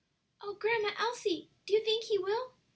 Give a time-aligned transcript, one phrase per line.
[0.41, 2.55] "O Grandma Elsie, do you think he will?